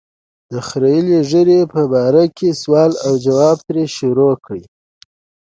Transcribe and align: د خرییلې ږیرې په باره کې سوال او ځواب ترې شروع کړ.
د 0.51 0.53
خرییلې 0.67 1.19
ږیرې 1.29 1.61
په 1.73 1.81
باره 1.91 2.23
کې 2.37 2.49
سوال 2.61 2.91
او 3.05 3.13
ځواب 3.25 3.57
ترې 3.67 3.85
شروع 3.95 4.33
کړ. 4.45 4.59